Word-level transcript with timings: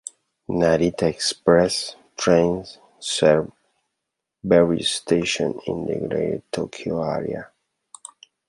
"Narita 0.49 1.03
Express" 1.07 1.95
trains 2.17 2.79
serve 2.97 3.51
various 4.43 4.89
stations 4.93 5.61
in 5.67 5.85
the 5.85 5.95
Greater 6.07 6.41
Tokyo 6.51 7.03
Area. 7.03 7.51